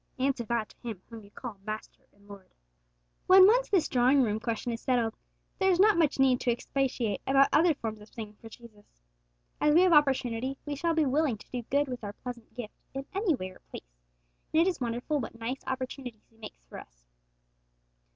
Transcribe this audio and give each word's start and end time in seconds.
Answer 0.17 0.43
that 0.45 0.69
to 0.69 0.77
Him 0.79 0.99
whom 1.11 1.23
you 1.23 1.29
call 1.29 1.59
Master 1.63 2.07
and 2.11 2.27
Lord. 2.27 2.49
When 3.27 3.45
once 3.45 3.69
this 3.69 3.87
drawing 3.87 4.23
room 4.23 4.39
question 4.39 4.71
is 4.71 4.81
settled, 4.81 5.15
there 5.59 5.69
is 5.69 5.79
not 5.79 5.95
much 5.95 6.17
need 6.17 6.39
to 6.41 6.49
expatiate 6.51 7.21
about 7.27 7.49
other 7.53 7.75
forms 7.75 8.01
of 8.01 8.09
singing 8.09 8.35
for 8.41 8.49
Jesus. 8.49 8.99
As 9.59 9.75
we 9.75 9.81
have 9.83 9.93
opportunity 9.93 10.57
we 10.65 10.75
shall 10.75 10.95
be 10.95 11.05
willing 11.05 11.37
to 11.37 11.47
do 11.51 11.61
good 11.69 11.87
with 11.87 12.03
our 12.03 12.13
pleasant 12.13 12.51
gift 12.55 12.73
in 12.95 13.05
any 13.13 13.35
way 13.35 13.51
or 13.51 13.59
place, 13.69 13.99
and 14.51 14.59
it 14.59 14.67
is 14.67 14.81
wonderful 14.81 15.19
what 15.19 15.37
nice 15.39 15.61
opportunities 15.67 16.25
He 16.31 16.35
makes 16.37 16.65
for 16.65 16.79
us. 16.79 17.05